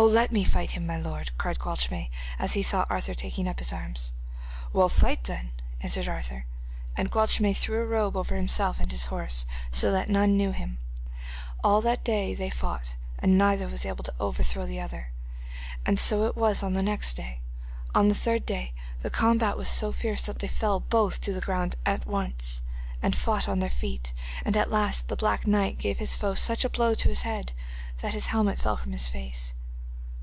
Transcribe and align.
'Oh, 0.00 0.04
let 0.06 0.30
me 0.30 0.44
fight 0.44 0.70
him, 0.70 0.86
my 0.86 0.96
lord,' 0.96 1.32
cried 1.38 1.58
Gwalchmai, 1.58 2.08
as 2.38 2.54
he 2.54 2.62
saw 2.62 2.86
Arthur 2.88 3.14
taking 3.14 3.48
up 3.48 3.58
his 3.58 3.72
arms. 3.72 4.12
'Well, 4.72 4.88
fight 4.88 5.24
then,' 5.24 5.50
answered 5.80 6.06
Arthur, 6.06 6.46
and 6.96 7.10
Gwalchmai 7.10 7.52
threw 7.52 7.82
a 7.82 7.86
robe 7.86 8.16
over 8.16 8.36
himself 8.36 8.78
and 8.78 8.92
his 8.92 9.06
horse, 9.06 9.44
so 9.72 9.90
that 9.90 10.08
none 10.08 10.36
knew 10.36 10.52
him. 10.52 10.78
All 11.64 11.80
that 11.80 12.04
day 12.04 12.32
they 12.32 12.48
fought, 12.48 12.94
and 13.18 13.36
neither 13.36 13.66
was 13.66 13.84
able 13.84 14.04
to 14.04 14.32
throw 14.44 14.66
the 14.66 14.78
other, 14.80 15.10
and 15.84 15.98
so 15.98 16.26
it 16.26 16.36
was 16.36 16.62
on 16.62 16.74
the 16.74 16.82
next 16.82 17.14
day. 17.16 17.40
On 17.92 18.06
the 18.06 18.14
third 18.14 18.46
day 18.46 18.74
the 19.02 19.10
combat 19.10 19.56
was 19.56 19.68
so 19.68 19.90
fierce 19.90 20.22
that 20.26 20.38
they 20.38 20.46
fell 20.46 20.78
both 20.78 21.20
to 21.22 21.32
the 21.32 21.40
ground 21.40 21.74
at 21.84 22.06
once, 22.06 22.62
and 23.02 23.16
fought 23.16 23.48
on 23.48 23.58
their 23.58 23.68
feet, 23.68 24.12
and 24.44 24.56
at 24.56 24.70
last 24.70 25.08
the 25.08 25.16
black 25.16 25.44
knight 25.44 25.76
gave 25.76 25.98
his 25.98 26.14
foe 26.14 26.34
such 26.36 26.64
a 26.64 26.70
blow 26.70 26.90
on 26.90 26.96
his 26.98 27.22
head 27.22 27.50
that 28.00 28.14
his 28.14 28.28
helmet 28.28 28.60
fell 28.60 28.76
from 28.76 28.92
his 28.92 29.08
face. 29.08 29.54